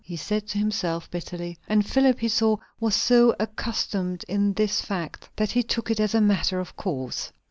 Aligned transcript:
he 0.03 0.15
said 0.15 0.47
to 0.47 0.57
himself 0.57 1.11
bitterly. 1.11 1.55
And 1.69 1.85
Philip, 1.85 2.21
he 2.21 2.27
saw, 2.27 2.57
was 2.79 2.95
so 2.95 3.35
accustomed 3.39 4.21
to 4.27 4.53
this 4.55 4.81
fact, 4.81 5.29
that 5.35 5.51
he 5.51 5.61
took 5.61 5.91
it 5.91 5.99
as 5.99 6.15
a 6.15 6.19
matter 6.21 6.59
of 6.59 6.75
course. 6.75 7.31